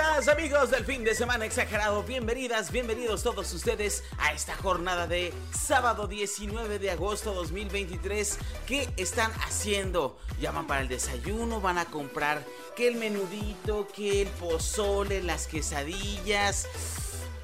Amigos 0.00 0.70
del 0.70 0.84
fin 0.84 1.04
de 1.04 1.14
semana 1.14 1.44
exagerado, 1.44 2.02
bienvenidas, 2.02 2.72
bienvenidos 2.72 3.22
todos 3.22 3.52
ustedes 3.52 4.02
a 4.18 4.32
esta 4.32 4.56
jornada 4.56 5.06
de 5.06 5.32
sábado 5.56 6.08
19 6.08 6.80
de 6.80 6.90
agosto 6.90 7.32
2023. 7.32 8.38
¿Qué 8.66 8.92
están 8.96 9.30
haciendo? 9.46 10.18
¿Llaman 10.40 10.66
para 10.66 10.80
el 10.80 10.88
desayuno? 10.88 11.60
¿Van 11.60 11.78
a 11.78 11.84
comprar 11.84 12.44
que 12.74 12.88
el 12.88 12.96
menudito, 12.96 13.86
que 13.94 14.22
el 14.22 14.28
pozole, 14.28 15.22
las 15.22 15.46
quesadillas? 15.46 16.66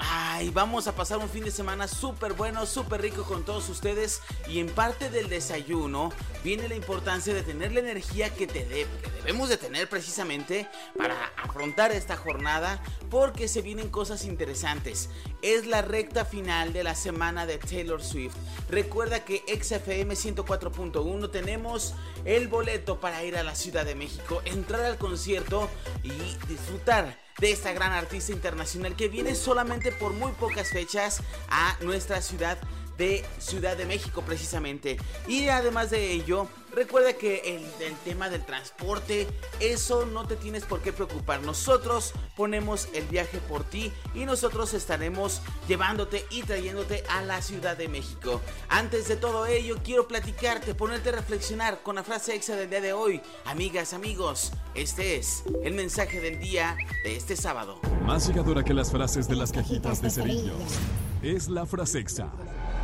Ay, 0.00 0.50
vamos 0.50 0.88
a 0.88 0.96
pasar 0.96 1.18
un 1.18 1.28
fin 1.28 1.44
de 1.44 1.52
semana 1.52 1.86
súper 1.86 2.32
bueno, 2.32 2.66
súper 2.66 3.00
rico 3.00 3.22
con 3.22 3.44
todos 3.44 3.68
ustedes. 3.68 4.22
Y 4.48 4.58
en 4.58 4.68
parte 4.70 5.08
del 5.08 5.28
desayuno 5.28 6.10
viene 6.42 6.68
la 6.68 6.74
importancia 6.74 7.32
de 7.32 7.44
tener 7.44 7.70
la 7.72 7.80
energía 7.80 8.34
que, 8.34 8.48
te 8.48 8.66
que 8.66 8.86
debemos 9.20 9.48
de 9.50 9.58
tener 9.58 9.88
precisamente 9.88 10.66
para 10.96 11.32
afrontar 11.36 11.92
esta 11.92 12.16
jornada. 12.16 12.82
Porque 13.10 13.48
se 13.48 13.60
vienen 13.60 13.90
cosas 13.90 14.24
interesantes. 14.24 15.10
Es 15.42 15.66
la 15.66 15.82
recta 15.82 16.24
final 16.24 16.72
de 16.72 16.84
la 16.84 16.94
semana 16.94 17.44
de 17.44 17.58
Taylor 17.58 18.02
Swift. 18.02 18.36
Recuerda 18.68 19.24
que 19.24 19.42
XFM 19.48 20.14
104.1 20.14 21.30
tenemos 21.30 21.94
el 22.24 22.48
boleto 22.48 23.00
para 23.00 23.24
ir 23.24 23.36
a 23.36 23.42
la 23.42 23.54
Ciudad 23.54 23.84
de 23.84 23.94
México, 23.94 24.42
entrar 24.44 24.84
al 24.84 24.96
concierto 24.96 25.68
y 26.02 26.12
disfrutar 26.46 27.18
de 27.38 27.50
esta 27.50 27.72
gran 27.72 27.92
artista 27.92 28.32
internacional 28.32 28.94
que 28.96 29.08
viene 29.08 29.34
solamente 29.34 29.92
por 29.92 30.12
muy 30.12 30.32
pocas 30.32 30.70
fechas 30.70 31.22
a 31.48 31.76
nuestra 31.80 32.20
ciudad 32.20 32.58
de 33.00 33.24
Ciudad 33.38 33.78
de 33.78 33.86
México 33.86 34.22
precisamente. 34.24 34.98
Y 35.26 35.48
además 35.48 35.88
de 35.88 36.12
ello, 36.12 36.48
recuerda 36.74 37.14
que 37.14 37.56
el, 37.56 37.94
tema 38.04 38.28
del 38.28 38.44
transporte, 38.44 39.26
eso 39.58 40.04
no 40.04 40.26
te 40.26 40.36
tienes 40.36 40.64
por 40.64 40.82
qué 40.82 40.92
preocupar. 40.92 41.40
Nosotros 41.40 42.12
ponemos 42.36 42.88
el 42.92 43.06
viaje 43.06 43.38
por 43.48 43.64
ti 43.64 43.90
y 44.14 44.26
nosotros 44.26 44.74
estaremos 44.74 45.40
llevándote 45.66 46.26
y 46.30 46.42
trayéndote 46.42 47.02
a 47.08 47.22
la 47.22 47.40
Ciudad 47.40 47.74
de 47.74 47.88
México. 47.88 48.42
Antes 48.68 49.08
de 49.08 49.16
todo 49.16 49.46
ello, 49.46 49.78
quiero 49.82 50.06
platicarte, 50.06 50.74
ponerte 50.74 51.08
a 51.08 51.12
reflexionar 51.12 51.82
con 51.82 51.96
la 51.96 52.04
frase 52.04 52.34
exa 52.34 52.54
del 52.54 52.68
día 52.68 52.82
de 52.82 52.92
hoy. 52.92 53.22
Amigas, 53.46 53.94
amigos, 53.94 54.52
este 54.74 55.16
es 55.16 55.42
el 55.64 55.72
mensaje 55.72 56.20
del 56.20 56.38
día 56.38 56.76
de 57.02 57.16
este 57.16 57.34
sábado. 57.34 57.80
Más 58.04 58.28
llegadora 58.28 58.62
que 58.62 58.74
las 58.74 58.90
frases 58.90 59.26
de 59.26 59.36
las 59.36 59.52
cajitas 59.52 60.02
de 60.02 60.10
cerillos. 60.10 60.78
Es 61.22 61.48
la 61.48 61.64
frase 61.64 61.98
exa 61.98 62.30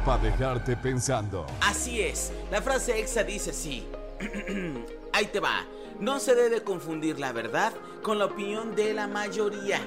para 0.07 0.23
dejarte 0.23 0.77
pensando. 0.77 1.45
Así 1.61 2.01
es, 2.01 2.33
la 2.53 2.63
frase 2.63 3.01
exa 3.01 3.25
dice 3.25 3.51
así. 3.51 3.85
Ahí 5.13 5.27
te 5.27 5.41
va. 5.41 5.67
No 5.99 6.21
se 6.21 6.37
debe 6.37 6.63
confundir 6.63 7.19
la 7.19 7.33
verdad 7.33 7.73
con 8.03 8.21
la 8.21 8.27
opinión 8.27 8.77
de 8.77 8.95
la 8.95 9.09
mayoría. 9.09 9.81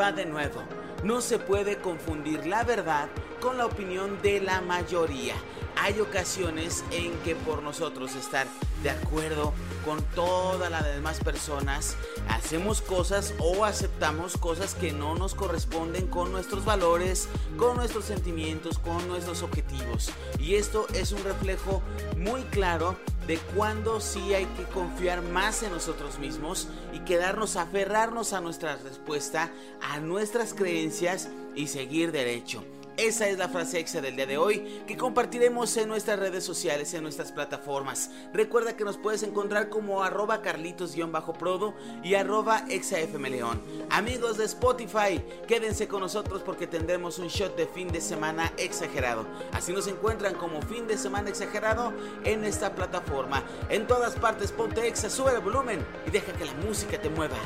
Va 0.00 0.12
de 0.12 0.26
nuevo. 0.26 0.62
No 1.02 1.20
se 1.20 1.40
puede 1.40 1.78
confundir 1.78 2.46
la 2.46 2.62
verdad 2.62 3.08
con 3.44 3.58
la 3.58 3.66
opinión 3.66 4.22
de 4.22 4.40
la 4.40 4.62
mayoría. 4.62 5.34
Hay 5.76 6.00
ocasiones 6.00 6.82
en 6.90 7.12
que 7.24 7.36
por 7.36 7.62
nosotros 7.62 8.14
estar 8.14 8.46
de 8.82 8.88
acuerdo 8.88 9.52
con 9.84 10.02
todas 10.14 10.70
las 10.70 10.86
demás 10.86 11.20
personas, 11.20 11.94
hacemos 12.26 12.80
cosas 12.80 13.34
o 13.38 13.66
aceptamos 13.66 14.38
cosas 14.38 14.74
que 14.74 14.92
no 14.92 15.14
nos 15.14 15.34
corresponden 15.34 16.06
con 16.06 16.32
nuestros 16.32 16.64
valores, 16.64 17.28
con 17.58 17.76
nuestros 17.76 18.06
sentimientos, 18.06 18.78
con 18.78 19.06
nuestros 19.08 19.42
objetivos. 19.42 20.10
Y 20.38 20.54
esto 20.54 20.86
es 20.94 21.12
un 21.12 21.22
reflejo 21.22 21.82
muy 22.16 22.40
claro 22.44 22.96
de 23.26 23.36
cuándo 23.54 24.00
sí 24.00 24.32
hay 24.32 24.46
que 24.46 24.64
confiar 24.72 25.20
más 25.20 25.62
en 25.62 25.72
nosotros 25.72 26.18
mismos 26.18 26.68
y 26.94 27.00
quedarnos, 27.00 27.56
aferrarnos 27.56 28.32
a 28.32 28.40
nuestra 28.40 28.76
respuesta, 28.76 29.52
a 29.82 30.00
nuestras 30.00 30.54
creencias 30.54 31.28
y 31.54 31.66
seguir 31.66 32.10
derecho. 32.10 32.64
Esa 32.96 33.28
es 33.28 33.38
la 33.38 33.48
frase 33.48 33.80
exa 33.80 34.00
del 34.00 34.14
día 34.14 34.26
de 34.26 34.38
hoy 34.38 34.84
que 34.86 34.96
compartiremos 34.96 35.76
en 35.76 35.88
nuestras 35.88 36.16
redes 36.16 36.44
sociales, 36.44 36.94
en 36.94 37.02
nuestras 37.02 37.32
plataformas. 37.32 38.10
Recuerda 38.32 38.76
que 38.76 38.84
nos 38.84 38.98
puedes 38.98 39.24
encontrar 39.24 39.68
como 39.68 40.04
arroba 40.04 40.42
carlitos-prodo 40.42 41.74
y 42.04 42.14
arroba 42.14 42.64
exafmleón. 42.68 43.60
Amigos 43.90 44.38
de 44.38 44.44
Spotify, 44.44 45.20
quédense 45.48 45.88
con 45.88 46.02
nosotros 46.02 46.42
porque 46.42 46.68
tendremos 46.68 47.18
un 47.18 47.26
shot 47.26 47.56
de 47.56 47.66
fin 47.66 47.88
de 47.88 48.00
semana 48.00 48.52
exagerado. 48.58 49.26
Así 49.50 49.72
nos 49.72 49.88
encuentran 49.88 50.34
como 50.34 50.62
fin 50.62 50.86
de 50.86 50.96
semana 50.96 51.30
exagerado 51.30 51.92
en 52.22 52.44
esta 52.44 52.76
plataforma. 52.76 53.42
En 53.70 53.88
todas 53.88 54.14
partes 54.14 54.52
ponte 54.52 54.86
exa, 54.86 55.10
sube 55.10 55.32
el 55.32 55.40
volumen 55.40 55.84
y 56.06 56.12
deja 56.12 56.32
que 56.32 56.44
la 56.44 56.54
música 56.54 57.00
te 57.02 57.10
mueva. 57.10 57.36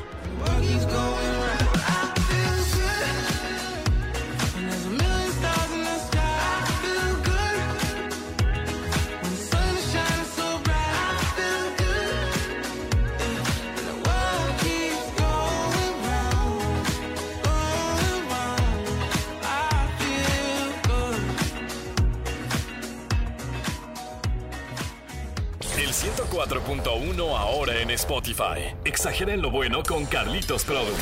El 25.79 25.91
104.1 25.91 27.39
ahora 27.39 27.81
en 27.81 27.91
Spotify. 27.91 28.75
Exageren 28.85 29.41
lo 29.41 29.53
bueno 29.53 29.85
con 29.85 30.07
Carlitos 30.07 30.65
Produ. 30.65 30.93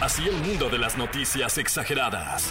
Así 0.00 0.28
el 0.28 0.36
mundo 0.36 0.70
de 0.70 0.78
las 0.78 0.96
noticias 0.96 1.58
exageradas. 1.58 2.48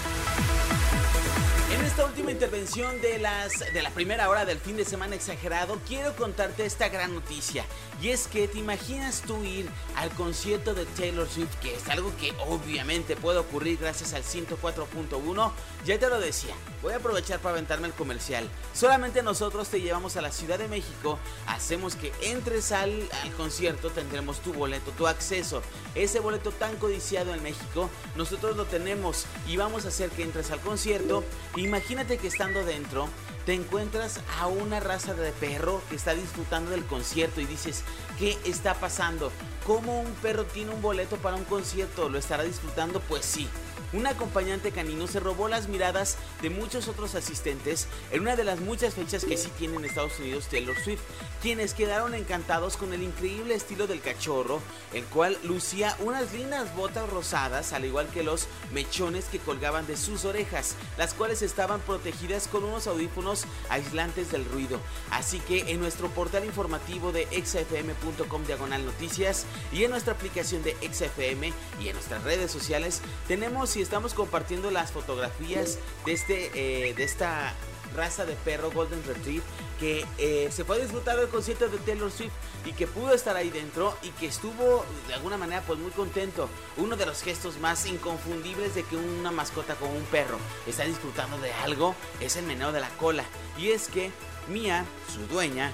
Esta 1.94 2.08
última 2.08 2.32
intervención 2.32 3.00
de, 3.02 3.20
las, 3.20 3.60
de 3.60 3.84
la 3.84 3.92
primera 3.92 4.28
hora 4.28 4.46
del 4.46 4.58
fin 4.58 4.76
de 4.76 4.84
semana 4.84 5.14
exagerado, 5.14 5.80
quiero 5.88 6.16
contarte 6.16 6.66
esta 6.66 6.90
gran 6.90 7.14
noticia. 7.14 7.66
Y 8.02 8.10
es 8.10 8.26
que 8.26 8.48
te 8.48 8.58
imaginas 8.58 9.22
tú 9.22 9.44
ir 9.44 9.70
al 9.96 10.10
concierto 10.10 10.74
de 10.74 10.88
Taylor 10.88 11.30
Swift, 11.30 11.54
que 11.62 11.76
es 11.76 11.88
algo 11.90 12.12
que 12.18 12.34
obviamente 12.48 13.16
puede 13.16 13.38
ocurrir 13.38 13.78
gracias 13.78 14.14
al 14.14 14.24
104.1. 14.24 15.52
Ya 15.86 16.00
te 16.00 16.10
lo 16.10 16.20
decía, 16.20 16.56
voy 16.82 16.94
a 16.94 16.98
aprovechar 16.98 17.40
para 17.40 17.54
aventarme 17.54 17.86
el 17.86 17.94
comercial. 17.94 18.50
Solamente 18.74 19.22
nosotros 19.22 19.68
te 19.68 19.80
llevamos 19.80 20.18
a 20.18 20.22
la 20.22 20.32
Ciudad 20.32 20.58
de 20.58 20.68
México, 20.68 21.20
hacemos 21.46 21.96
que 21.96 22.12
entres 22.24 22.72
al, 22.72 23.08
al 23.22 23.32
concierto, 23.34 23.92
tendremos 23.92 24.40
tu 24.40 24.52
boleto, 24.52 24.90
tu 24.98 25.06
acceso. 25.06 25.62
Ese 25.94 26.20
boleto 26.20 26.52
tan 26.52 26.76
codiciado 26.78 27.36
en 27.36 27.44
México, 27.44 27.92
nosotros 28.16 28.58
lo 28.58 28.66
tenemos 28.66 29.26
y 29.48 29.58
vamos 29.58 29.86
a 29.86 29.90
hacer 29.90 30.10
que 30.10 30.24
entres 30.24 30.50
al 30.50 30.60
concierto. 30.60 31.24
Imagínate 31.56 31.83
que 31.88 32.28
estando 32.28 32.64
dentro 32.64 33.08
te 33.46 33.54
encuentras 33.54 34.22
a 34.40 34.48
una 34.48 34.80
raza 34.80 35.14
de 35.14 35.32
perro 35.34 35.82
que 35.90 35.96
está 35.96 36.14
disfrutando 36.14 36.72
del 36.72 36.86
concierto 36.86 37.42
y 37.42 37.46
dices, 37.46 37.84
¿qué 38.18 38.38
está 38.46 38.74
pasando? 38.74 39.32
¿Cómo 39.68 40.00
un 40.00 40.14
perro 40.16 40.46
tiene 40.46 40.74
un 40.74 40.82
boleto 40.82 41.18
para 41.18 41.36
un 41.36 41.44
concierto? 41.44 42.08
¿Lo 42.08 42.18
estará 42.18 42.44
disfrutando? 42.44 43.02
Pues 43.02 43.26
sí. 43.26 43.50
Un 43.92 44.08
acompañante 44.08 44.72
canino 44.72 45.08
se 45.08 45.20
robó 45.20 45.50
las 45.50 45.68
miradas 45.68 46.18
de 46.44 46.50
muchos 46.50 46.90
otros 46.90 47.16
asistentes 47.16 47.88
en 48.12 48.22
una 48.22 48.36
de 48.36 48.44
las 48.44 48.60
muchas 48.60 48.94
fechas 48.94 49.24
que 49.24 49.38
sí 49.38 49.50
tiene 49.58 49.78
en 49.78 49.86
Estados 49.86 50.20
Unidos 50.20 50.48
Taylor 50.52 50.76
Swift, 50.78 51.00
quienes 51.42 51.74
quedaron 51.74 52.14
encantados 52.14 52.76
con 52.76 52.94
el 52.94 53.02
increíble 53.02 53.56
estilo 53.56 53.88
del 53.88 54.02
cachorro, 54.02 54.62
el 54.94 55.06
cual 55.06 55.38
lucía 55.44 55.96
unas 56.00 56.34
lindas 56.34 56.76
botas 56.76 57.10
rosadas, 57.10 57.72
al 57.72 57.86
igual 57.86 58.08
que 58.10 58.24
los 58.24 58.48
mechones 58.74 59.26
que 59.26 59.40
colgaban 59.40 59.88
de 59.88 59.96
sus 59.96 60.26
orejas, 60.26 60.76
las 60.98 61.14
cuales 61.14 61.42
estaban 61.42 61.80
protegidas 61.80 62.50
con 62.50 62.66
unos 62.66 62.88
audífonos 62.88 63.46
aislantes 63.70 64.32
del 64.32 64.44
ruido. 64.44 64.80
Así 65.12 65.40
que 65.40 65.72
en 65.72 65.80
nuestro 65.80 66.10
portal 66.10 66.44
informativo 66.44 67.14
de 67.14 67.26
exafm.com 67.32 68.44
diagonal 68.46 68.86
noticias 68.86 69.46
y 69.72 69.86
en 69.86 69.92
nuestra 69.92 70.14
aplicación 70.14 70.62
de 70.64 70.76
XFM 70.92 71.54
y 71.80 71.88
en 71.88 71.94
nuestras 71.94 72.24
redes 72.24 72.52
sociales 72.52 73.02
tenemos 73.30 73.78
y 73.78 73.82
estamos 73.82 74.14
compartiendo 74.14 74.72
las 74.72 74.92
fotografías 74.92 75.78
de 76.06 76.12
este 76.12 76.33
eh, 76.54 76.94
de 76.94 77.04
esta 77.04 77.54
raza 77.96 78.26
de 78.26 78.34
perro 78.34 78.72
Golden 78.72 79.04
Retriever 79.06 79.44
que 79.80 80.06
eh, 80.18 80.50
se 80.52 80.64
fue 80.64 80.78
a 80.78 80.80
disfrutar 80.80 81.18
del 81.18 81.28
concierto 81.28 81.68
de 81.68 81.78
Taylor 81.80 82.12
Swift 82.12 82.32
y 82.66 82.74
que 82.74 82.88
pudo 82.88 83.14
estar 83.14 83.36
ahí 83.36 83.50
dentro 83.50 83.96
y 84.02 84.10
que 84.12 84.28
estuvo 84.28 84.86
de 85.08 85.14
alguna 85.14 85.38
manera 85.38 85.62
pues 85.66 85.78
muy 85.80 85.92
contento. 85.92 86.50
Uno 86.78 86.96
de 86.96 87.06
los 87.06 87.22
gestos 87.22 87.60
más 87.60 87.86
inconfundibles 87.86 88.76
de 88.76 88.84
que 88.84 88.96
una 88.96 89.32
mascota 89.32 89.76
como 89.76 89.94
un 89.94 90.06
perro 90.06 90.38
está 90.68 90.86
disfrutando 90.86 91.38
de 91.40 91.52
algo 91.54 91.96
es 92.20 92.36
el 92.36 92.46
meneo 92.46 92.72
de 92.72 92.80
la 92.80 92.90
cola. 92.98 93.26
Y 93.58 93.72
es 93.72 93.88
que 93.88 94.12
Mia, 94.48 94.86
su 95.14 95.26
dueña, 95.28 95.72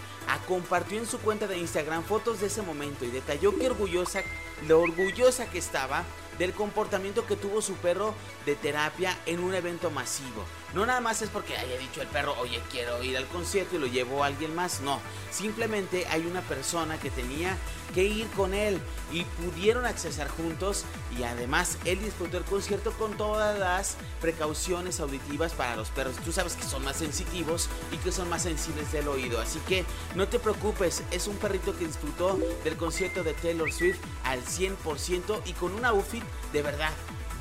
compartió 0.48 1.00
en 1.00 1.08
su 1.08 1.20
cuenta 1.20 1.48
de 1.48 1.58
Instagram 1.58 2.04
fotos 2.04 2.40
de 2.40 2.48
ese 2.48 2.62
momento 2.62 3.06
y 3.06 3.10
detalló 3.10 3.58
que 3.58 3.68
orgullosa, 3.68 4.22
lo 4.68 4.82
orgullosa 4.82 5.50
que 5.50 5.58
estaba 5.58 6.04
del 6.40 6.54
comportamiento 6.54 7.28
que 7.28 7.36
tuvo 7.36 7.62
su 7.62 7.74
perro 7.76 8.16
de 8.46 8.56
terapia 8.56 9.16
en 9.28 9.42
un 9.42 9.54
evento 9.54 9.92
masivo. 9.92 10.44
No 10.74 10.86
nada 10.86 11.02
más 11.02 11.22
es 11.22 11.30
porque 11.30 11.58
haya 11.58 11.78
dicho 11.78 12.02
el 12.02 12.08
perro, 12.08 12.36
oye, 12.40 12.62
quiero 12.72 13.04
ir 13.04 13.18
al 13.18 13.28
concierto 13.28 13.76
y 13.76 13.80
lo 13.80 13.88
llevó 13.88 14.24
a 14.24 14.28
alguien 14.28 14.56
más. 14.56 14.82
No, 14.82 15.00
simplemente 15.32 16.08
hay 16.08 16.26
una 16.26 16.42
persona 16.42 17.00
que 17.00 17.10
tenía 17.10 17.58
que 17.94 18.04
ir 18.04 18.28
con 18.32 18.54
él 18.54 18.80
y 19.12 19.24
pudieron 19.24 19.86
accesar 19.86 20.28
juntos 20.30 20.86
y 21.18 21.24
además 21.24 21.78
él 21.86 22.00
disfrutó 22.00 22.38
el 22.38 22.44
concierto 22.44 22.92
con 22.94 23.18
todas 23.18 23.58
las 23.58 23.98
precauciones 24.22 25.00
auditivas 25.00 25.54
para 25.54 25.76
los 25.76 25.90
perros. 25.90 26.16
Tú 26.24 26.32
sabes 26.32 26.54
que 26.54 26.64
son 26.64 26.84
más 26.84 26.98
sensitivos 26.98 27.68
y 27.92 27.98
que 27.98 28.12
son 28.12 28.30
más 28.30 28.44
sensibles 28.44 28.92
del 28.92 29.08
oído, 29.08 29.42
así 29.42 29.60
que 29.68 29.86
no 30.16 30.28
te 30.28 30.40
preocupes, 30.40 31.04
es 31.12 31.28
un 31.28 31.38
perrito 31.38 31.76
que 31.78 31.88
disfrutó 31.88 32.40
del 32.64 32.78
concierto 32.78 33.24
de 33.24 33.34
Taylor 33.34 33.72
Swift 33.72 34.00
al 34.24 34.44
100% 34.44 35.42
y 35.46 35.54
con 35.54 35.74
un 35.74 35.86
outfit 35.86 36.24
de 36.54 36.62
verdad 36.62 36.92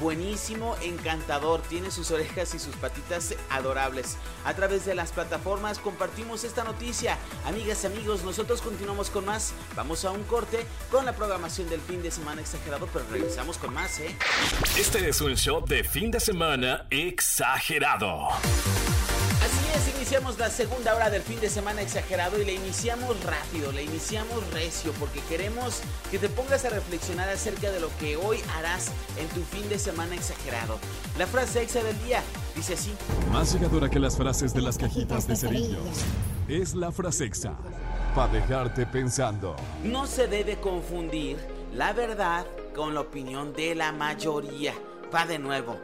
buenísimo, 0.01 0.77
encantador, 0.83 1.61
tiene 1.63 1.91
sus 1.91 2.11
orejas 2.11 2.55
y 2.55 2.59
sus 2.59 2.75
patitas 2.77 3.35
adorables. 3.51 4.17
A 4.45 4.55
través 4.55 4.85
de 4.85 4.95
las 4.95 5.13
plataformas 5.13 5.79
compartimos 5.79 6.45
esta 6.45 6.65
noticia. 6.65 7.19
Amigas 7.45 7.85
y 7.85 7.87
amigos, 7.89 8.23
nosotros 8.25 8.63
continuamos 8.63 9.11
con 9.11 9.25
más. 9.25 9.53
Vamos 9.77 10.05
a 10.05 10.11
un 10.11 10.23
corte 10.25 10.67
con 10.91 11.05
la 11.05 11.13
programación 11.15 11.69
del 11.69 11.81
fin 11.81 12.03
de 12.03 12.11
semana 12.11 12.41
exagerado, 12.41 12.89
pero 12.93 13.05
regresamos 13.11 13.59
con 13.59 13.75
más, 13.75 13.99
¿eh? 14.01 14.17
Este 14.79 15.09
es 15.09 15.21
un 15.21 15.37
show 15.37 15.65
de 15.65 15.85
fin 15.85 16.11
de 16.11 16.21
semana 16.21 16.87
exagerado 16.91 18.29
iniciamos 20.09 20.39
la 20.39 20.49
segunda 20.49 20.95
hora 20.97 21.11
del 21.11 21.21
fin 21.21 21.39
de 21.39 21.51
semana 21.51 21.83
exagerado 21.83 22.41
y 22.41 22.45
la 22.47 22.53
iniciamos 22.53 23.23
rápido, 23.25 23.73
la 23.73 23.83
iniciamos 23.83 24.43
recio 24.55 24.91
porque 24.93 25.21
queremos 25.29 25.83
que 26.11 26.19
te 26.19 26.31
pongas 26.31 26.65
a 26.65 26.71
reflexionar 26.71 27.29
acerca 27.29 27.71
de 27.71 27.79
lo 27.79 27.95
que 27.99 28.17
hoy 28.17 28.39
harás 28.57 28.91
en 29.19 29.29
tu 29.29 29.43
fin 29.43 29.69
de 29.69 29.79
semana 29.79 30.15
exagerado. 30.15 30.79
La 31.19 31.27
frase 31.27 31.61
exa 31.61 31.83
del 31.83 32.03
día 32.05 32.23
dice 32.57 32.73
así. 32.73 32.95
Más 33.31 33.53
llegadora 33.53 33.91
que 33.91 33.99
las 33.99 34.17
frases 34.17 34.55
de 34.55 34.63
las 34.63 34.79
cajitas 34.79 35.29
de 35.29 35.37
cerillos 35.37 35.99
es 36.49 36.75
la 36.75 36.91
frase 36.91 37.27
exa 37.27 37.53
para 38.15 38.33
dejarte 38.33 38.87
pensando. 38.87 39.57
No 39.85 40.07
se 40.07 40.27
debe 40.27 40.59
confundir 40.59 41.37
la 41.75 41.93
verdad 41.93 42.47
con 42.75 42.95
la 42.95 43.03
opinión 43.03 43.53
de 43.53 43.75
la 43.75 43.93
mayoría. 43.93 44.73
Va 45.15 45.27
de 45.27 45.39
nuevo 45.39 45.77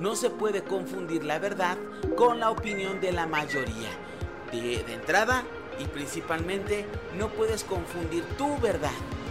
no 0.00 0.16
se 0.16 0.30
puede 0.30 0.64
confundir 0.64 1.24
la 1.24 1.38
verdad 1.38 1.76
con 2.16 2.40
la 2.40 2.50
opinión 2.50 3.00
de 3.00 3.12
la 3.12 3.26
mayoría. 3.26 3.90
De, 4.50 4.80
entrada 4.92 5.44
y 5.78 5.84
principalmente 5.84 6.84
no 7.16 7.28
puedes 7.28 7.62
confundir 7.62 8.24
tu 8.36 8.58
verdad, 8.58 8.90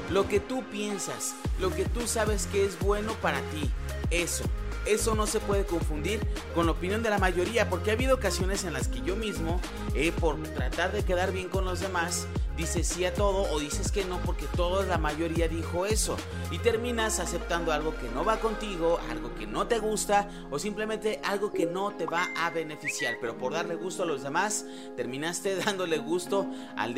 lo 0.10 0.28
que 0.30 0.40
tú 0.40 0.64
piensas, 0.72 1.36
lo 1.60 1.76
que 1.76 1.84
tú 1.84 2.08
sabes 2.08 2.48
que 2.48 2.64
es 2.64 2.80
bueno 2.80 3.14
para 3.22 3.42
ti. 3.52 3.70
Eso, 4.12 4.46
eso 4.86 5.16
no 5.16 5.28
se 5.28 5.40
puede 5.40 5.66
confundir 5.66 6.22
con 6.56 6.68
la 6.68 6.72
opinión 6.72 7.04
de 7.04 7.10
la 7.10 7.18
mayoría 7.18 7.70
porque 7.70 7.90
ha 7.92 7.94
habido 7.94 8.16
ocasiones 8.16 8.64
en 8.64 8.74
las 8.74 8.88
que 8.88 9.02
yo 9.02 9.16
mismo, 9.16 9.60
eh, 9.94 10.14
por 10.18 10.42
tratar 10.42 10.94
de 10.94 11.04
quedar 11.04 11.34
bien 11.34 11.50
con 11.50 11.66
los 11.66 11.82
demás, 11.82 12.28
dices 12.60 12.88
sí 12.88 13.06
a 13.06 13.14
todo 13.14 13.50
o 13.54 13.60
dices 13.60 13.90
que 13.90 14.04
no 14.04 14.20
porque 14.20 14.46
toda 14.58 14.86
la 14.86 14.98
mayoría 14.98 15.48
dijo 15.48 15.86
eso 15.86 16.18
y 16.52 16.58
terminas 16.58 17.22
aceptando 17.22 17.72
algo 17.72 17.96
que 17.96 18.10
no 18.10 18.26
va 18.26 18.42
contigo, 18.42 19.00
algo 19.10 19.34
que 19.34 19.48
no 19.48 19.66
te 19.66 19.80
gusta 19.80 20.30
o 20.52 20.60
simplemente 20.60 21.22
algo 21.24 21.54
que 21.54 21.66
no 21.66 21.92
te 21.92 22.06
va 22.06 22.28
a 22.36 22.50
beneficiar, 22.50 23.16
pero 23.22 23.38
por 23.38 23.54
darle 23.54 23.76
gusto 23.76 24.04
a 24.04 24.06
los 24.06 24.24
demás 24.24 24.66
terminaste 24.98 25.56
dándole 25.66 26.00
gusto 26.00 26.48
al, 26.76 26.96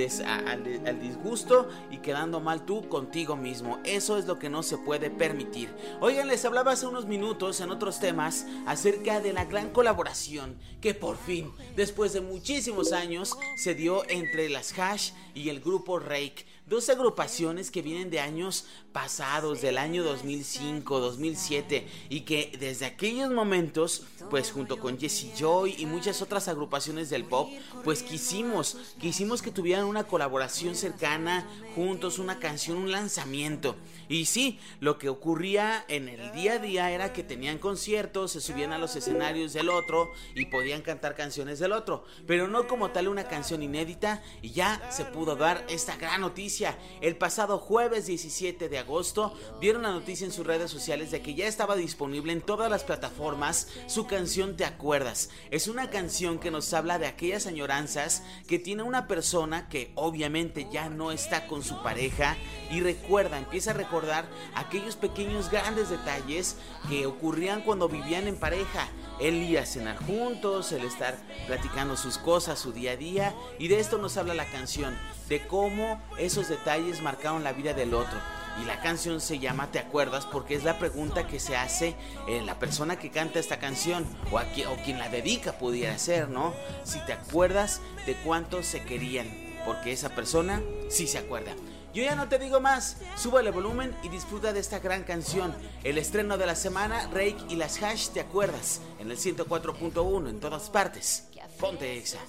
al 0.48 1.00
disgusto 1.00 1.69
y 1.92 2.00
quedando 2.00 2.40
mal 2.40 2.66
tú 2.66 2.90
contigo 2.90 3.36
mismo. 3.36 3.80
Eso 3.84 4.18
es 4.18 4.25
lo 4.25 4.40
que 4.40 4.50
no 4.50 4.64
se 4.64 4.80
puede 4.80 5.12
permitir. 5.12 5.69
Oigan, 6.00 6.28
les 6.28 6.44
hablaba 6.44 6.72
hace 6.72 6.88
unos 6.88 7.06
minutos 7.06 7.62
en 7.62 7.69
otros 7.69 8.00
temas 8.00 8.48
acerca 8.66 9.19
de 9.19 9.31
la 9.31 9.46
gran 9.46 9.69
colaboración 9.69 10.57
que 10.81 10.96
por 10.96 11.18
fin, 11.18 11.52
después 11.75 12.14
de 12.14 12.22
muchísimos 12.22 12.92
años, 12.92 13.38
se 13.56 13.75
dio 13.75 14.10
entre 14.10 14.50
las 14.50 14.78
Hash 14.78 15.12
y 15.36 15.50
el 15.51 15.59
grupo 15.59 16.00
Rake 16.00 16.45
dos 16.71 16.88
agrupaciones 16.88 17.69
que 17.69 17.81
vienen 17.81 18.09
de 18.09 18.21
años 18.21 18.65
pasados, 18.94 19.62
del 19.62 19.77
año 19.77 20.06
2005, 20.06 21.01
2007, 21.01 21.85
y 22.07 22.21
que 22.21 22.53
desde 22.57 22.85
aquellos 22.85 23.29
momentos, 23.29 24.03
pues 24.29 24.51
junto 24.51 24.79
con 24.79 24.97
Jesse 24.97 25.33
Joy 25.38 25.75
y 25.77 25.85
muchas 25.85 26.21
otras 26.21 26.47
agrupaciones 26.47 27.09
del 27.09 27.25
pop, 27.25 27.50
pues 27.83 28.03
quisimos, 28.03 28.77
quisimos 29.01 29.41
que 29.41 29.51
tuvieran 29.51 29.83
una 29.83 30.06
colaboración 30.06 30.75
cercana, 30.75 31.45
juntos, 31.75 32.19
una 32.19 32.39
canción, 32.39 32.77
un 32.77 32.91
lanzamiento. 32.91 33.75
Y 34.07 34.25
sí, 34.25 34.57
lo 34.79 34.97
que 34.97 35.09
ocurría 35.09 35.83
en 35.89 36.07
el 36.07 36.31
día 36.31 36.53
a 36.53 36.59
día 36.59 36.91
era 36.91 37.12
que 37.12 37.23
tenían 37.23 37.57
conciertos, 37.57 38.31
se 38.31 38.39
subían 38.39 38.71
a 38.71 38.77
los 38.77 38.95
escenarios 38.95 39.51
del 39.51 39.69
otro 39.69 40.12
y 40.35 40.45
podían 40.45 40.81
cantar 40.81 41.15
canciones 41.15 41.59
del 41.59 41.73
otro, 41.73 42.06
pero 42.27 42.47
no 42.47 42.65
como 42.68 42.91
tal 42.91 43.09
una 43.09 43.25
canción 43.25 43.62
inédita 43.62 44.23
y 44.41 44.51
ya 44.51 44.89
se 44.89 45.03
pudo 45.03 45.35
dar 45.35 45.65
esta 45.68 45.97
gran 45.97 46.21
noticia. 46.21 46.61
El 47.02 47.18
pasado 47.18 47.58
jueves 47.58 48.06
17 48.06 48.69
de 48.69 48.78
agosto 48.78 49.34
dieron 49.60 49.84
la 49.84 49.92
noticia 49.92 50.25
en 50.25 50.31
sus 50.31 50.46
redes 50.46 50.69
sociales 50.69 51.10
de 51.10 51.22
que 51.22 51.34
ya 51.34 51.48
estaba 51.48 51.75
disponible 51.75 52.34
en 52.34 52.42
todas 52.42 52.69
las 52.69 52.84
plataformas 52.84 53.68
su 53.88 54.06
canción 54.06 54.56
Te 54.56 54.66
acuerdas. 54.66 55.30
Es 55.50 55.68
una 55.68 55.90
canción 55.90 56.40
que 56.40 56.52
nos 56.52 56.74
habla 56.74 57.00
de 57.00 57.08
aquellas 57.08 57.48
añoranzas 57.48 58.24
que 58.48 58.60
tiene 58.60 58.84
una 58.84 59.08
persona 59.08 59.69
que 59.69 59.92
obviamente 59.96 60.68
ya 60.72 60.90
no 60.90 61.12
está 61.12 61.48
con 61.48 61.63
su 61.63 61.81
pareja 61.81 62.38
y 62.69 62.81
recuerda, 62.81 63.38
empieza 63.38 63.72
a 63.72 63.75
recordar 63.75 64.25
aquellos 64.54 64.96
pequeños 64.96 65.50
grandes 65.50 65.90
detalles 65.90 66.57
que 66.90 67.06
ocurrían 67.06 67.62
cuando 67.62 67.90
vivían 67.90 68.28
en 68.28 68.38
pareja. 68.38 68.88
El 69.21 69.35
ir 69.44 69.59
a 69.59 69.65
cenar 69.65 69.97
juntos, 69.97 70.71
el 70.71 70.83
estar 70.83 71.15
platicando 71.47 71.95
sus 71.95 72.18
cosas, 72.18 72.59
su 72.59 72.73
día 72.73 72.91
a 72.91 72.97
día. 72.97 73.35
Y 73.59 73.68
de 73.68 73.79
esto 73.79 73.97
nos 73.97 74.18
habla 74.18 74.33
la 74.33 74.45
canción, 74.45 74.97
de 75.29 75.45
cómo 75.47 76.01
esos 76.18 76.50
detalles 76.50 77.01
marcaron 77.01 77.44
la 77.44 77.53
vida 77.53 77.73
del 77.73 77.94
otro. 77.94 78.18
Y 78.62 78.65
la 78.65 78.81
canción 78.81 79.21
se 79.21 79.39
llama 79.39 79.71
¿Te 79.71 79.79
acuerdas? 79.79 80.25
Porque 80.25 80.56
es 80.56 80.63
la 80.63 80.77
pregunta 80.77 81.27
que 81.27 81.39
se 81.39 81.56
hace 81.56 81.95
en 82.27 82.45
la 82.45 82.59
persona 82.59 82.97
que 82.97 83.12
canta 83.12 83.39
esta 83.39 83.59
canción 83.59 84.06
o, 84.31 84.38
o 84.38 84.75
quien 84.83 85.00
la 85.00 85.07
dedica 85.07 85.53
pudiera 85.53 85.97
ser, 85.97 86.27
¿no? 86.27 86.53
Si 86.83 87.00
te 87.06 87.13
acuerdas 87.13 87.79
de 88.06 88.15
cuánto 88.25 88.62
se 88.63 88.83
querían, 88.83 89.27
porque 89.65 89.94
esa 89.94 90.09
persona 90.09 90.62
sí 90.89 91.07
se 91.07 91.19
acuerda. 91.19 91.53
Yo 91.94 92.04
ya 92.04 92.16
no 92.16 92.30
te 92.30 92.40
digo 92.40 92.62
más, 92.62 92.98
sube 93.18 93.42
el 93.42 93.52
volumen 93.52 93.94
y 94.02 94.10
disfruta 94.10 94.54
de 94.54 94.62
esta 94.62 94.80
gran 94.80 95.04
canción. 95.04 95.54
El 95.83 95.98
estreno 95.98 96.38
de 96.38 96.45
la 96.45 96.56
semana, 96.56 97.07
Rake 97.07 97.38
y 97.50 97.56
las 97.56 97.81
Hash, 97.83 98.10
¿te 98.10 98.21
acuerdas? 98.21 98.81
En 99.00 99.12
el 99.12 99.18
104.1 99.18 100.30
en 100.30 100.40
todas 100.40 100.69
partes. 100.69 101.26
Ponte 101.60 101.98
Exa. 101.98 102.19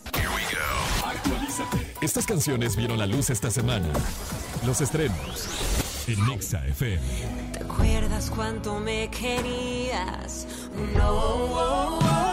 Estas 2.00 2.26
canciones 2.26 2.76
vieron 2.76 2.98
la 2.98 3.06
luz 3.06 3.30
esta 3.30 3.50
semana. 3.50 3.88
Los 4.66 4.80
estrenos 4.80 5.48
en 6.06 6.30
Exa 6.30 6.66
FM. 6.66 7.52
¿Te 7.52 7.64
acuerdas 7.64 8.30
cuánto 8.30 8.78
me 8.80 9.08
querías? 9.10 10.46
No. 10.96 12.31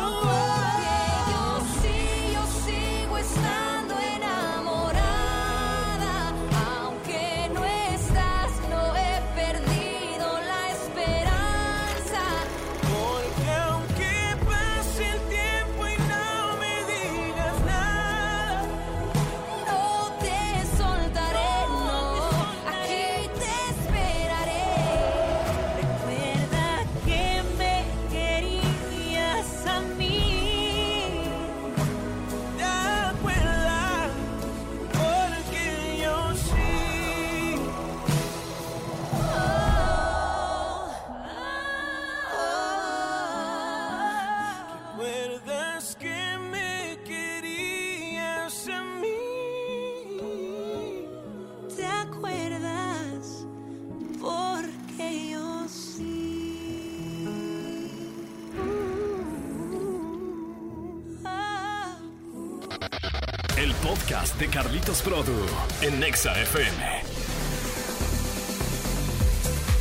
Podcast 63.90 64.40
de 64.40 64.48
Carlitos 64.48 65.02
Produ 65.02 65.34
en 65.82 66.00
Nexa 66.00 66.40
FM. 66.40 67.20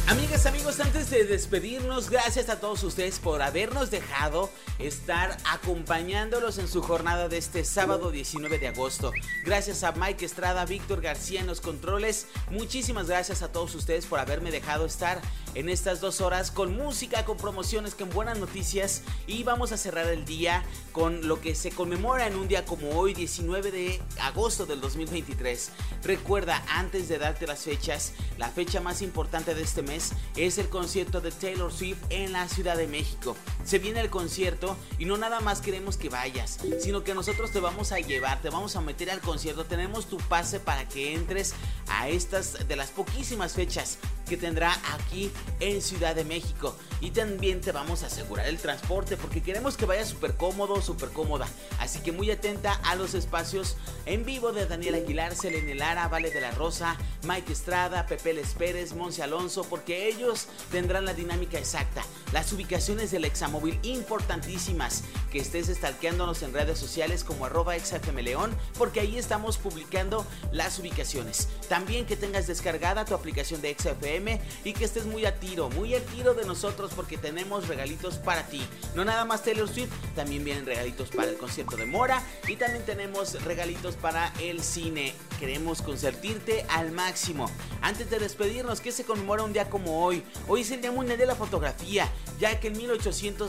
Amigas, 0.08 0.46
amigos, 0.46 0.80
antes 0.80 1.10
de 1.10 1.24
despedirnos, 1.24 2.08
gracias 2.08 2.48
a 2.48 2.58
todos 2.58 2.82
ustedes 2.84 3.18
por 3.18 3.42
habernos 3.42 3.90
dejado 3.90 4.48
estar 4.78 5.36
acompañándolos 5.44 6.56
en 6.56 6.68
su 6.68 6.80
jornada 6.80 7.28
de 7.28 7.36
este 7.36 7.62
sábado 7.66 8.10
19 8.10 8.58
de 8.58 8.68
agosto. 8.68 9.12
Gracias 9.44 9.84
a 9.84 9.92
Mike 9.92 10.24
Estrada, 10.24 10.64
Víctor 10.64 11.02
García 11.02 11.40
en 11.40 11.46
los 11.46 11.60
controles. 11.60 12.28
Muchísimas 12.50 13.08
gracias 13.08 13.42
a 13.42 13.52
todos 13.52 13.74
ustedes 13.74 14.06
por 14.06 14.20
haberme 14.20 14.50
dejado 14.50 14.86
estar 14.86 15.20
en 15.58 15.68
estas 15.68 16.00
dos 16.00 16.20
horas 16.20 16.52
con 16.52 16.76
música, 16.76 17.24
con 17.24 17.36
promociones, 17.36 17.96
con 17.96 18.08
buenas 18.10 18.38
noticias. 18.38 19.02
Y 19.26 19.42
vamos 19.42 19.72
a 19.72 19.76
cerrar 19.76 20.06
el 20.06 20.24
día 20.24 20.62
con 20.92 21.26
lo 21.26 21.40
que 21.40 21.56
se 21.56 21.72
conmemora 21.72 22.28
en 22.28 22.36
un 22.36 22.46
día 22.46 22.64
como 22.64 22.90
hoy, 22.90 23.12
19 23.12 23.72
de 23.72 24.00
agosto 24.20 24.66
del 24.66 24.80
2023. 24.80 25.70
Recuerda, 26.04 26.62
antes 26.68 27.08
de 27.08 27.18
darte 27.18 27.48
las 27.48 27.64
fechas, 27.64 28.12
la 28.38 28.50
fecha 28.50 28.80
más 28.80 29.02
importante 29.02 29.56
de 29.56 29.62
este 29.62 29.82
mes 29.82 30.12
es 30.36 30.58
el 30.58 30.68
concierto 30.68 31.20
de 31.20 31.32
Taylor 31.32 31.72
Swift 31.72 32.04
en 32.10 32.30
la 32.30 32.46
Ciudad 32.46 32.76
de 32.76 32.86
México. 32.86 33.36
Se 33.68 33.78
viene 33.78 34.00
el 34.00 34.08
concierto 34.08 34.78
y 34.98 35.04
no 35.04 35.18
nada 35.18 35.40
más 35.40 35.60
queremos 35.60 35.98
que 35.98 36.08
vayas, 36.08 36.58
sino 36.80 37.04
que 37.04 37.12
nosotros 37.12 37.50
te 37.50 37.60
vamos 37.60 37.92
a 37.92 37.98
llevar, 37.98 38.40
te 38.40 38.48
vamos 38.48 38.76
a 38.76 38.80
meter 38.80 39.10
al 39.10 39.20
concierto. 39.20 39.66
Tenemos 39.66 40.06
tu 40.06 40.16
pase 40.16 40.58
para 40.58 40.88
que 40.88 41.12
entres 41.12 41.52
a 41.90 42.08
estas 42.08 42.66
de 42.66 42.76
las 42.76 42.88
poquísimas 42.88 43.52
fechas 43.52 43.98
que 44.26 44.38
tendrá 44.38 44.72
aquí 44.94 45.30
en 45.60 45.82
Ciudad 45.82 46.14
de 46.14 46.24
México. 46.24 46.74
Y 47.02 47.10
también 47.10 47.60
te 47.60 47.72
vamos 47.72 48.02
a 48.02 48.06
asegurar 48.06 48.46
el 48.46 48.58
transporte 48.58 49.18
porque 49.18 49.42
queremos 49.42 49.76
que 49.76 49.84
vaya 49.84 50.04
súper 50.06 50.36
cómodo, 50.36 50.80
súper 50.80 51.10
cómoda. 51.10 51.46
Así 51.78 52.00
que 52.00 52.10
muy 52.10 52.30
atenta 52.30 52.72
a 52.84 52.94
los 52.94 53.12
espacios 53.12 53.76
en 54.06 54.24
vivo 54.24 54.52
de 54.52 54.66
Daniel 54.66 54.94
Aguilar, 54.94 55.34
Selene 55.34 55.74
Lara, 55.74 56.08
Vale 56.08 56.30
de 56.30 56.40
la 56.40 56.52
Rosa, 56.52 56.96
Mike 57.24 57.52
Estrada, 57.52 58.06
Pepe 58.06 58.32
Les 58.32 58.54
Pérez, 58.54 58.94
Monse 58.94 59.22
Alonso, 59.22 59.64
porque 59.64 60.08
ellos 60.08 60.46
tendrán 60.70 61.04
la 61.04 61.12
dinámica 61.12 61.58
exacta. 61.58 62.02
Las 62.32 62.52
ubicaciones 62.52 63.10
del 63.10 63.24
Examóvil 63.58 63.78
importantísimas. 63.82 65.02
Que 65.32 65.40
estés 65.40 65.66
stalkeándonos 65.66 66.42
en 66.42 66.52
redes 66.52 66.78
sociales 66.78 67.24
como 67.24 67.44
arroba 67.44 67.74
exafmleón 67.76 68.56
porque 68.78 69.00
ahí 69.00 69.18
estamos 69.18 69.58
publicando 69.58 70.24
las 70.52 70.78
ubicaciones. 70.78 71.48
También 71.68 72.06
que 72.06 72.16
tengas 72.16 72.46
descargada 72.46 73.04
tu 73.04 73.14
aplicación 73.14 73.60
de 73.60 73.74
XFM 73.76 74.40
y 74.64 74.72
que 74.72 74.84
estés 74.84 75.06
muy 75.06 75.26
a 75.26 75.40
tiro, 75.40 75.70
muy 75.70 75.94
a 75.94 76.04
tiro 76.04 76.34
de 76.34 76.46
nosotros 76.46 76.92
porque 76.94 77.18
tenemos 77.18 77.68
regalitos 77.68 78.16
para 78.16 78.46
ti. 78.46 78.62
No 78.94 79.04
nada 79.04 79.24
más 79.24 79.42
Taylor 79.42 79.68
Swift, 79.68 79.90
también 80.14 80.44
vienen 80.44 80.64
regalitos 80.64 81.10
para 81.10 81.28
el 81.28 81.36
concierto 81.36 81.76
de 81.76 81.84
Mora 81.84 82.22
y 82.46 82.56
también 82.56 82.84
tenemos 82.84 83.42
regalitos 83.44 83.96
para 83.96 84.32
el 84.40 84.62
cine. 84.62 85.14
Queremos 85.40 85.82
consentirte 85.82 86.64
al 86.68 86.92
máximo. 86.92 87.50
Antes 87.82 88.08
de 88.08 88.18
despedirnos, 88.18 88.80
que 88.80 88.92
se 88.92 89.04
conmemora 89.04 89.42
un 89.42 89.52
día 89.52 89.68
como 89.68 90.04
hoy. 90.04 90.22
Hoy 90.46 90.62
es 90.62 90.70
el 90.70 90.80
Día 90.80 90.92
Mundial 90.92 91.18
de 91.18 91.26
la 91.26 91.34
Fotografía, 91.34 92.08
ya 92.40 92.58
que 92.60 92.68
en 92.68 92.76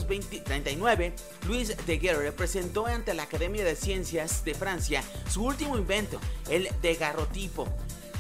1839 0.08 1.14
Luis 1.48 1.76
Daguerre 1.86 2.32
presentó 2.32 2.86
ante 2.86 3.14
la 3.14 3.24
Academia 3.24 3.64
de 3.64 3.76
Ciencias 3.76 4.44
de 4.44 4.54
Francia 4.54 5.04
su 5.30 5.44
último 5.44 5.78
invento, 5.78 6.20
el 6.50 6.70
degarrotipo 6.82 7.68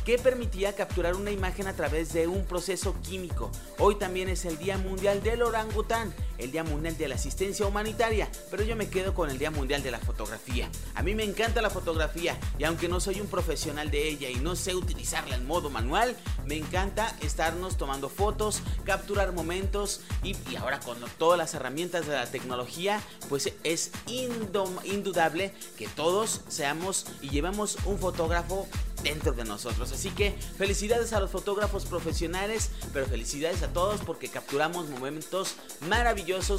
que 0.05 0.17
permitía 0.17 0.73
capturar 0.73 1.15
una 1.15 1.29
imagen 1.29 1.67
a 1.67 1.73
través 1.73 2.13
de 2.13 2.27
un 2.27 2.43
proceso 2.45 2.95
químico. 3.03 3.51
Hoy 3.77 3.95
también 3.95 4.27
es 4.27 4.45
el 4.45 4.57
Día 4.57 4.77
Mundial 4.77 5.21
del 5.21 5.43
Orangután, 5.43 6.13
el 6.39 6.51
Día 6.51 6.63
Mundial 6.63 6.97
de 6.97 7.07
la 7.07 7.15
Asistencia 7.15 7.65
Humanitaria, 7.65 8.29
pero 8.49 8.63
yo 8.63 8.75
me 8.75 8.89
quedo 8.89 9.13
con 9.13 9.29
el 9.29 9.37
Día 9.37 9.51
Mundial 9.51 9.83
de 9.83 9.91
la 9.91 9.99
Fotografía. 9.99 10.69
A 10.95 11.03
mí 11.03 11.13
me 11.13 11.23
encanta 11.23 11.61
la 11.61 11.69
fotografía 11.69 12.37
y 12.57 12.63
aunque 12.63 12.87
no 12.87 12.99
soy 12.99 13.21
un 13.21 13.27
profesional 13.27 13.91
de 13.91 14.07
ella 14.07 14.29
y 14.29 14.35
no 14.35 14.55
sé 14.55 14.75
utilizarla 14.75 15.35
en 15.35 15.45
modo 15.45 15.69
manual, 15.69 16.15
me 16.45 16.55
encanta 16.55 17.15
estarnos 17.21 17.77
tomando 17.77 18.09
fotos, 18.09 18.61
capturar 18.83 19.33
momentos 19.33 20.01
y, 20.23 20.35
ahora 20.55 20.79
con 20.79 20.97
todas 21.17 21.37
las 21.37 21.53
herramientas 21.53 22.07
de 22.07 22.13
la 22.13 22.25
tecnología, 22.25 23.01
pues 23.27 23.53
es 23.63 23.91
indudable 24.07 25.53
que 25.77 25.87
todos 25.87 26.41
seamos 26.47 27.05
y 27.21 27.29
llevemos 27.29 27.77
un 27.85 27.99
fotógrafo 27.99 28.67
dentro 29.03 29.31
de 29.31 29.43
nosotros. 29.43 29.91
Así 29.91 30.09
que 30.11 30.31
felicidades 30.57 31.13
a 31.13 31.19
los 31.19 31.31
fotógrafos 31.31 31.85
profesionales, 31.85 32.71
pero 32.93 33.05
felicidades 33.05 33.63
a 33.63 33.69
todos 33.69 34.01
porque 34.01 34.29
capturamos 34.29 34.89
momentos 34.89 35.55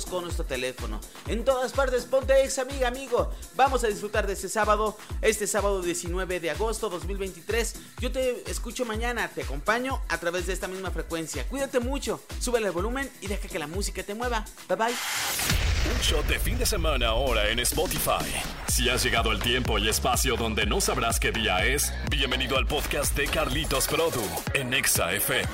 con 0.09 0.25
nuestro 0.25 0.45
teléfono. 0.45 1.01
En 1.29 1.45
todas 1.45 1.73
partes, 1.73 2.05
ponte 2.05 2.43
ex 2.43 2.59
amiga, 2.59 2.89
amigo. 2.89 3.31
Vamos 3.55 3.85
a 3.85 3.87
disfrutar 3.87 4.27
de 4.27 4.33
este 4.33 4.49
sábado, 4.49 4.97
este 5.23 5.47
sábado 5.47 5.81
19 5.81 6.41
de 6.41 6.51
agosto 6.51 6.91
2023. 6.91 7.77
Yo 8.01 8.11
te 8.11 8.51
escucho 8.51 8.85
mañana, 8.85 9.29
te 9.29 9.43
acompaño 9.43 10.03
a 10.09 10.19
través 10.19 10.47
de 10.47 10.55
esta 10.55 10.67
misma 10.67 10.91
frecuencia. 10.91 11.47
Cuídate 11.47 11.79
mucho, 11.79 12.21
súbele 12.41 12.67
el 12.67 12.73
volumen 12.73 13.09
y 13.21 13.29
deja 13.29 13.47
que 13.47 13.59
la 13.59 13.69
música 13.69 14.03
te 14.03 14.15
mueva. 14.15 14.45
Bye 14.69 14.77
bye. 14.77 14.95
Un 15.95 16.01
shot 16.01 16.27
de 16.27 16.39
fin 16.39 16.59
de 16.59 16.67
semana 16.67 17.09
ahora 17.09 17.49
en 17.49 17.61
Spotify. 17.61 18.27
Si 18.67 18.89
has 18.89 19.05
llegado 19.05 19.31
al 19.31 19.41
tiempo 19.41 19.79
y 19.79 19.89
espacio 19.89 20.37
donde 20.37 20.67
no 20.67 20.81
sabrás 20.81 21.21
qué 21.21 21.31
día 21.31 21.65
es, 21.65 21.93
bienvenido 22.11 22.59
al 22.59 22.67
podcast 22.67 23.17
de 23.17 23.29
Carlitos 23.29 23.87
Produ 23.87 24.25
en 24.55 24.75
Exa 24.75 25.13
FM. 25.13 25.49